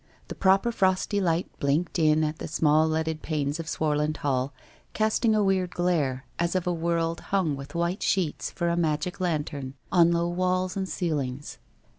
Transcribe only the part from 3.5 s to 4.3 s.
of Swarland